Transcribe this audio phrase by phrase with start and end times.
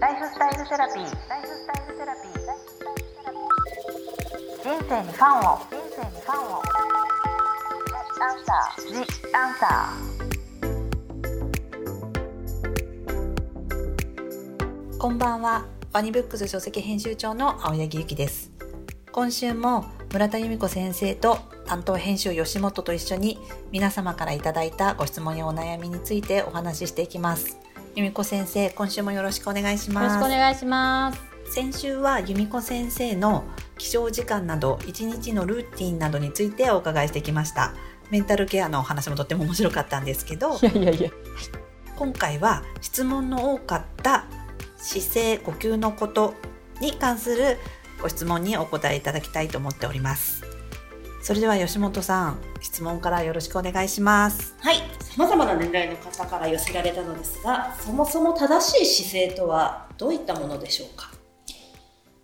[0.00, 1.28] ライフスタイルセラピー。
[1.28, 2.32] ライフスタイルセラピー。
[4.62, 5.58] 人生にファンを。
[5.58, 6.62] 人生にファンを。
[8.20, 8.86] アンサー。
[8.86, 8.94] ジ
[9.34, 9.92] アンサ
[15.00, 15.66] こんばんは。
[15.92, 18.52] ワニブックス書籍編集長の青柳ゆきです。
[19.10, 23.40] 今週も村田由美子先生と担当編集吉本と一緒に
[23.72, 27.58] 皆様からいただいたご質問やお悩みについてお話ししていきます。
[27.98, 30.18] 由美子先生、今週もよろしくお願いしよろします。
[30.20, 31.20] くお願いします。
[31.52, 33.42] 先週は由美子先生の
[33.76, 37.74] 起床時間など一日のルーティンなどについてお伺いしてきました。
[38.10, 41.10] メンタルケアのお話もとっても面白かったんですけど、いやいやいや。
[41.96, 44.26] 今回は質問の多かった
[44.76, 46.34] 姿勢呼吸のこと
[46.80, 47.58] に関する
[48.00, 50.44] ご質問にお答えいただきたいと思っております
[51.28, 54.56] それでは吉本さん質問からよろしくお願いします。
[54.60, 61.10] はい、さまざまな年代の方から寄せられたのですが、そもそも正しい姿勢とはどういったものでしょうか？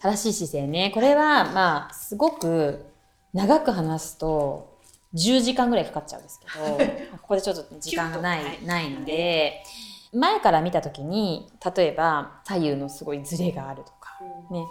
[0.00, 0.90] 正しい姿勢ね。
[0.92, 2.84] これは、まあ、すごく
[3.32, 4.78] 長く話すと、
[5.14, 8.66] 10時間ぐらいかかっちゃうんですけど、 ここでちょっと時間がない、キュッと。
[8.66, 9.64] ないので、
[10.12, 14.18] 前から見たときに、例えば左右のすごいズレがあるとか、
[14.50, 14.66] ね、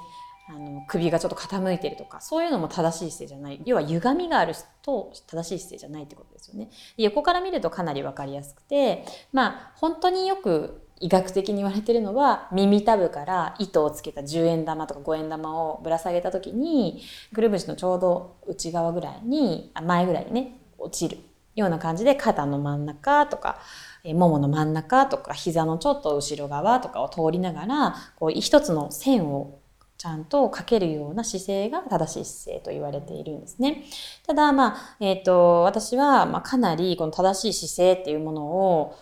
[0.49, 3.61] あの首がちょっと傾いてるとかそういうのも正しい姿勢じゃない。
[3.65, 6.71] 要は歪みがあると正しい姿勢じゃないってことですよね。
[6.97, 21.21] で横から見るとかなり分かりやすくてまあ本当によく医学的に言われてるのは耳たぶから糸をつけた10円玉とか5円玉をぶら下げた時にくるぶしのちょうど内側ぐらいにあ前ぐらいにね落ちる。
[21.55, 23.59] ような感じで肩の真ん中とか
[24.05, 29.59] ももの真ん中とか膝のちょっと後ろ側とかを通りながらこう一つの線を
[29.99, 33.83] ちゃんとかけるような姿勢が正しい姿勢と言われているんですね。
[34.25, 38.97] ただ、まあ、えっ、と、私は、まあ、かなりこの正しい姿勢っていうものを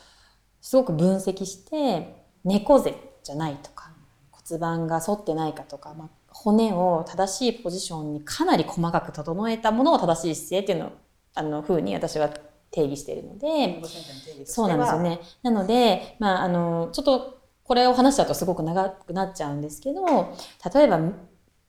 [0.59, 3.91] すごく分析して、猫背じゃないとか、
[4.31, 10.91] 骨盤が反ってないかとか、まあ、骨を正しいポジションにかなり細かく整えたものを正しい姿勢っていうのを、
[11.35, 12.29] あの、風に私は
[12.71, 13.83] 定義しているので、
[14.45, 15.19] そうなんですよね。
[15.43, 17.36] なので、まあ、あの、ちょっと、
[17.67, 20.33] これを話しちゃうとすごく長くなっちゃうんですけど、
[20.73, 20.99] 例えば、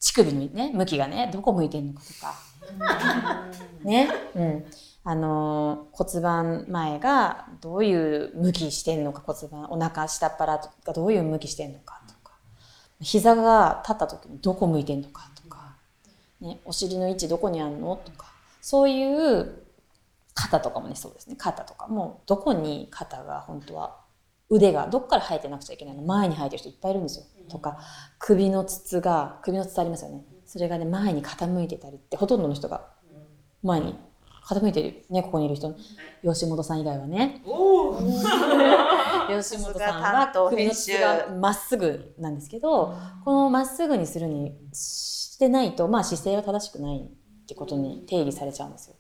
[0.01, 3.47] 乳首のね、向きがね、どこ向いてんのかとか。
[3.83, 4.09] ね。
[4.35, 4.65] うん。
[5.03, 12.35] あの、骨盤前がどういう向きしてんのか、骨盤、お腹下っ腹がどういう向きしてんのかとか。
[13.01, 15.75] 膝が立った時にどこ向いてんのかとか。
[16.41, 18.27] ね、お尻の位置どこにあんのとか。
[18.61, 19.63] そういう
[20.35, 21.35] 肩とかもね、そうですね。
[21.37, 23.97] 肩とかも、どこに肩が本当は、
[24.51, 26.03] 腕がどっから生えてなくちゃいけないの？
[26.03, 27.25] 前に生えてる人いっぱいいるんですよ。
[27.49, 27.79] とか、
[28.19, 30.25] 首の筒が、首の筒ありますよね。
[30.47, 32.89] それがね、前に傾いてたりって、ほとんどの人が
[33.63, 33.95] 前に
[34.47, 35.05] 傾いてる。
[35.11, 35.75] ね、ここにいる人。
[36.23, 37.43] 吉本さん以外はね。
[39.29, 42.95] 吉本さん担は首の筒がまっすぐなんですけど、
[43.25, 48.97] このまっすぐにするにしてないと、まあ姿勢は正しくないってことに定義されちゃうんですよ。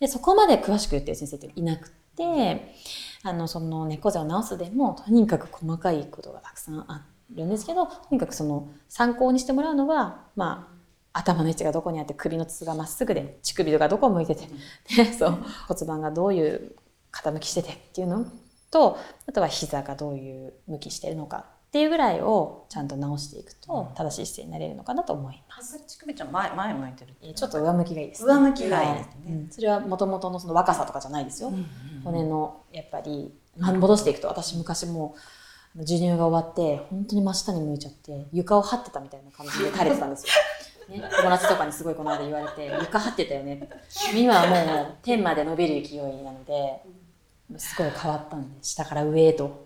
[0.00, 2.74] で、そこまで詳しく言ってる先生っていなくて、
[3.22, 10.76] あの、その猫背を直すでも、とにかく細かいことがたくさんあるんですけど、とにかくその参考にしてもらうのは、まあ、
[11.18, 14.48] 頭の位置がどこにあって首の筒がまっすぐで乳首がどこ向いてて、
[14.96, 16.76] で そう骨盤がどういう
[17.10, 18.26] 傾きしててっていうの
[18.70, 25.78] とあとは膝がどういう向きしてるのかっていうぐらいをちゃんと直していくと正しい姿勢になれるのかなと思います。
[25.86, 29.32] 乳首ちゃん前前向いてるえーちょっと上向きがいいです、上向きがいいですね。
[29.32, 29.48] はうん。
[29.50, 31.52] それはもともとのその若さとかじゃないですよ。
[32.02, 35.16] 骨のやっぱりま戻していくと私昔も
[35.76, 40.32] 授乳が終わって本当に真下に向いちゃって床を張ってたみたいな感じで垂れてたんですよ。
[40.88, 43.68] ね、友達とかにすごいこの間言われて「床張ってたよね」
[44.16, 46.80] 今はもう天まで伸びる勢いなので
[47.58, 49.65] すごい変わったんで下から上へと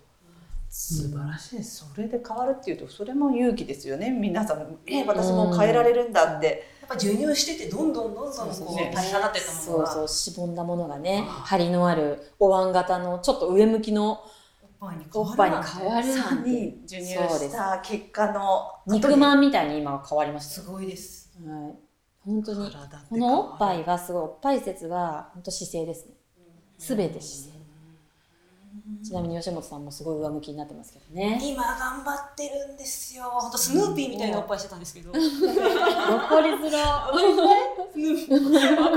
[0.72, 1.64] 素晴らしい。
[1.64, 4.10] それで変わるっていうとそれも勇気ですよね。
[4.10, 9.86] 皆さんえ私も変えられるんだって、やっぱ授乳しててどんどんどんどんこうね垂れ下がってったものが。
[9.88, 20.62] そうそうしぼんだものがね張りのあるお椀型のちょっと上向きのおっぱいにおっぱいに変わるなさんてに授乳した結果の肉まんみたいに今は変わりました。
[20.62, 21.32] すごいです。
[21.44, 21.74] はい、
[22.24, 22.70] 本当に
[23.08, 26.14] このおっぱいがすごいおっぱい説は本当姿勢ですね。
[26.78, 27.59] すべて姿勢
[29.02, 33.24] ちなみに吉本さんもすごい上向きになってますけどね今頑張ってるんですよ。
[33.24, 35.10] 本当スヌーピーみたいなおっぱいしてたんですけど。
[35.10, 37.10] わか残りづら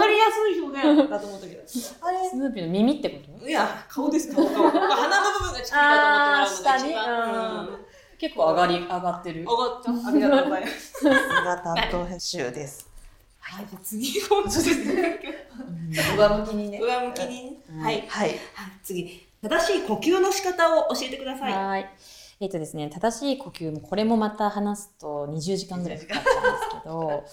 [0.07, 1.61] りやすい表現だと思ったけど。
[1.61, 3.45] あスヌーピーの耳ってこと？
[3.45, 4.69] れいや顔です顔顔。
[4.69, 6.43] 鼻の部分が乳首だと思ってもらうのが一番。
[6.43, 7.83] あー下にうん
[8.19, 9.91] 結構上がり上がってる上がった。
[10.07, 10.91] ありがとうございます。
[10.91, 12.89] さすが担当編集です
[13.45, 15.19] はい、じゃあ次、本当ですね。
[16.17, 17.83] 上向きにね上向きにね。
[17.83, 18.07] はい。
[18.07, 18.39] はいはい、
[18.81, 19.27] 次。
[19.43, 21.53] 正しい呼吸の仕方を教えてください。
[21.53, 21.89] はい。
[22.39, 27.23] えっ、とですね、正しい呼吸もこれもまた話すと20時間ぐらいかかっちゃうんですけど、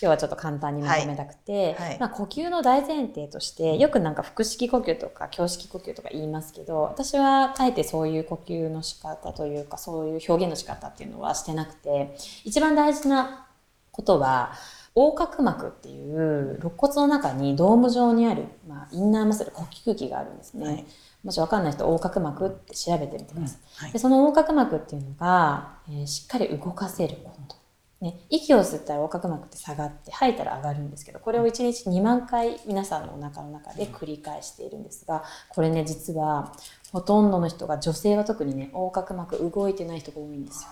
[0.00, 13.46] 日はちょっと簡単にまとめたくて、はいはいまあ、呼吸の大前提として、よくなんか腹式呼吸とか胸式呼吸とか言いますけど、私はあえてそういう呼吸の仕方というか、そういう表現の仕方っていうのはしてなくて、一番大事な
[13.92, 14.54] ことは、
[14.98, 20.66] 横隔膜っていう肋骨の中にドーム状にある、まあ、インナーマッスル呼吸器があるんですね。
[20.66, 20.84] はい
[21.24, 23.84] もしわかんない人、横隔膜って調べてみてください。
[23.84, 27.56] はいでその横隔膜っていうのが、えーしっかり動かせること。
[28.00, 36.52] ね、息を吸ったら横隔膜って下がって吐いたら上がるんですけどこれを1日2万回皆さんのお腹の中で繰り返しているんですがこれね実は
[36.92, 40.68] ほとんどの人が女性は特にね横隔膜動いてない人が多いんですよ。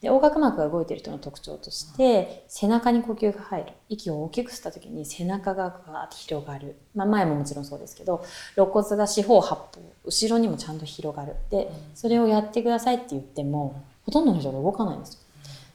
[0.00, 3.72] で横隔膜が動いている人の特徴として背中に呼吸が入る。
[3.88, 8.24] 息を大きく吸った時に背中がガーッと広がる、まあ、前ももちろんそうですけど
[8.56, 11.36] 肋骨が四方八方後ろにもちゃんと広がる。
[11.50, 15.20] でそれをやってくださいって言ってもほとんどの人が動かないんですよ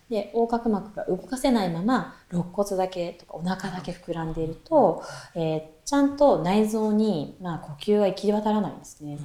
[0.10, 5.04] で横隔膜が動かせないまま肋骨だけとかお腹だけ膨らんでいると、
[5.36, 9.20] えーちゃんと内臓に、まあ、呼吸が行き渡らないんですね、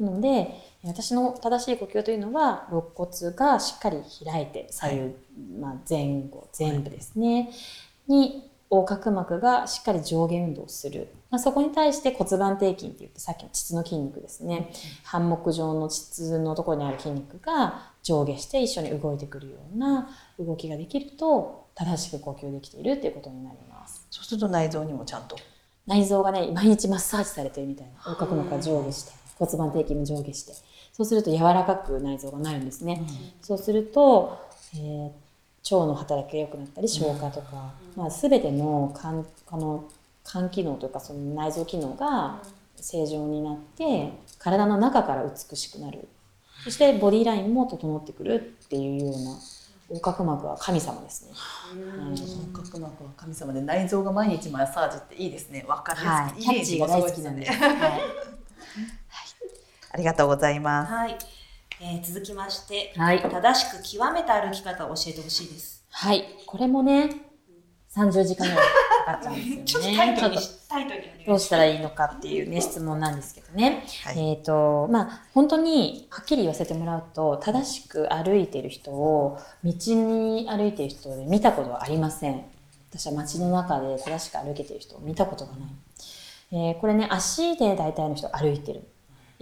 [0.00, 0.48] なので
[0.82, 5.14] 私の正しい呼吸というのは肋骨がしっかり開いて左右、
[5.60, 7.50] まあ、前後全部ですね、
[8.08, 14.72] に横隔膜がしっかり上下運動する、まあ、そこに対して骨盤底筋って言ってさっきの膣の筋肉ですね、
[15.04, 20.08] ハンモック状の膣のところにある筋肉が上下して一緒に動いてくるような
[20.38, 24.06] 動きができると正しく呼吸できているっていうことになります。
[24.10, 25.36] そうすると内臓にもちゃんと。
[25.86, 27.92] 内臓がね毎日マッサージされてるみたいな。
[28.06, 30.52] 横隔膜が上下して骨盤底筋も上下して。
[30.92, 33.02] そうすると柔らかく内臓がなるんですね、
[33.40, 34.38] そうすると、
[34.74, 35.21] えー
[35.70, 39.84] 腸の働きが良くなったり消化とか、まあ、全ての肝この
[40.24, 42.42] 肝機能というかその内臓機能が
[42.76, 46.08] 正常になって体の中から美しくなる
[46.64, 49.38] そしてボディラインも整ってくるっていうような
[49.90, 51.32] 横隔膜は神様ですね。
[51.34, 52.20] はい
[52.52, 55.64] 横隔膜は神様で内臓が毎日マッサージっていいですね。
[55.68, 56.42] わかりはい、やすい。
[56.42, 57.52] キャッチーが大好きなんです。
[57.52, 57.72] はい
[59.92, 60.92] ありがとうございます。
[60.92, 61.18] はい、
[61.84, 65.84] えー続きまして、はい正しく極めた歩き方を教えてほしいです。
[65.90, 67.10] はい、これもね、
[67.92, 68.66] 30時間ぐらい
[69.04, 69.64] かかっちゃうんですよね。
[69.66, 69.88] ちょっと
[70.68, 73.84] タイトルにどうしたらいいのかっていうね、質問なんですけどね。
[74.04, 82.44] はいえっ、と、まあ、本当にはっきり言わせてもらうと、正しく歩いている人を、道に歩いている人で見たことはありません。
[82.90, 85.68] 私は街の中で正しく歩けている人を見たことがない。
[86.52, 88.88] えーこれね、足で大体の人歩いてる。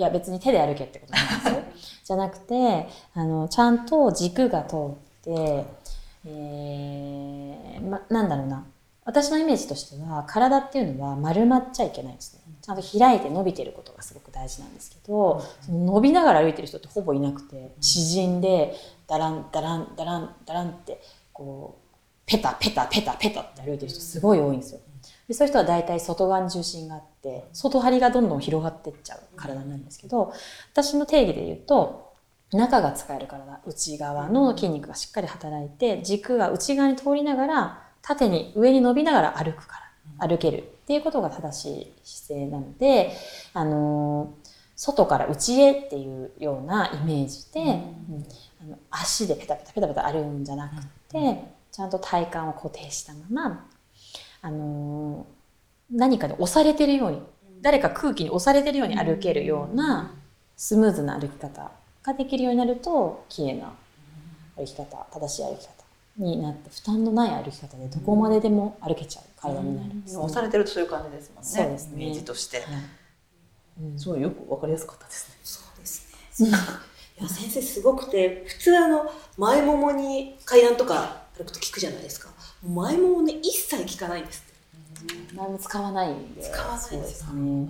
[0.01, 1.63] いや、別に手で歩けってことなんですよ。
[2.05, 4.79] じゃなくて、あの、ちゃんと軸が通っ
[5.23, 5.67] て、
[6.25, 8.65] えーま、なんだろうな。
[9.05, 12.41] 私のイメージとしては、体っていうのは丸まっちゃいけないんですね。
[12.63, 18.75] ちゃんと開いて伸びてることがすごく大事なんですけど、その伸びながら歩いてる人ってほぼいなくて、縮んで、
[19.07, 21.03] ダラン、ダラン、ダラン、ダランって、
[21.35, 21.91] こう、
[22.25, 24.81] ペタペタペタペタって歩いてる人すごい多いんですよ。
[25.29, 30.33] でそういう人は大体外側に重心があって、外張りがどんどん広がっていっちゃう体なんですけど、
[30.73, 32.11] 私の定義で言うと、
[32.53, 39.81] 中が使える体、内側の筋肉がしっかり働いて、軸が内側に通りながら、縦に上に伸びながら歩くか
[40.19, 43.13] ら、歩けるっていうことが正しい姿勢なので、
[43.55, 44.51] あのー
[44.81, 48.27] 外から内へっていうようなイメージで、うん。
[48.63, 50.83] あの足でペタペタペタペタ歩くんじゃなく
[51.13, 53.69] て、ちゃんと体幹を固定したまま、
[54.41, 55.40] あのー
[55.91, 57.23] 何かに押されてるように、
[57.63, 60.15] 誰か空気に押されてるように歩けるような
[60.57, 61.71] スムーズな歩き方
[62.03, 63.73] ができるようになると、綺麗な
[64.57, 65.85] 歩き方、正しい歩き方
[66.17, 70.03] になって、負担のない歩き方でどこまででも歩けちゃう体になるね。
[70.07, 71.49] 押されてるとそういう感じですもんね。
[71.49, 72.59] そうですねイメージとして。
[72.59, 72.67] はい
[73.83, 75.37] うんすごいよくわかりやすかったですね。
[75.43, 76.49] そうですね。
[77.21, 82.29] いや先生すごくて普通あの前ももに階段とか歩くと聞くじゃないですか。
[82.63, 84.43] 前ももね一切聞かないんです
[85.35, 86.43] 何も使わないんで。
[86.43, 87.69] 使わないですよそうですね。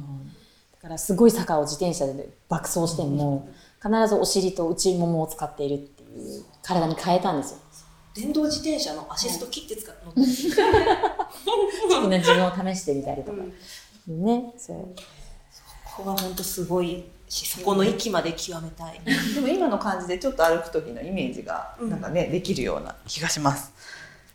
[0.72, 3.48] だからすごい坂を自転車で爆走しても、
[3.82, 6.06] 必ずお尻と内ももを使っているってい
[6.38, 7.58] う体に変えたんですよ。
[8.14, 10.26] 電動自転車のアシスト切って使うのってる。
[10.26, 13.38] ちょっとね、自分を試してみたりとか。
[14.08, 14.76] ね、そう。
[15.96, 19.00] ここが本当すごいしそこの域まで極めたい。
[19.34, 23.72] でも今の感じでちょっと歩く時のイメージがうんなんかね、できるような気がします。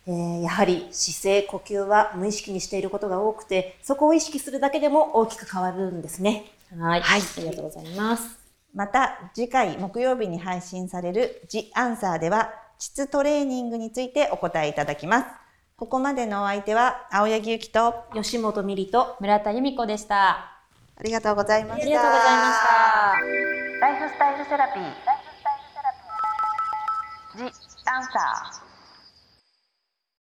[0.07, 6.51] えーやはり姿勢呼吸は無意識にしていることが多くてそこを意識するだけでも大きく変わるんですね。
[6.77, 7.01] はい。
[7.01, 8.39] ありがとうございます。
[8.73, 15.25] また次回木曜日に配信される「ジ・アンサー」では膣トレーニングについてお答えいただきます。
[15.77, 20.51] ここまでのお相手は青柳ゆきとあ吉本美里と村田由美子でした。
[21.03, 21.83] りがとうございました。
[21.83, 23.45] ありがとうございました。
[23.81, 24.93] ライフスタイルセラピー
[27.37, 28.64] The answer